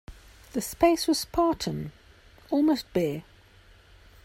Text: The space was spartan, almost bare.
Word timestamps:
The 0.53 0.61
space 0.61 1.07
was 1.07 1.19
spartan, 1.19 1.91
almost 2.49 2.91
bare. 2.91 3.21